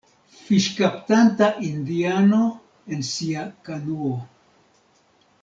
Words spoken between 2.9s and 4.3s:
en sia kanuo.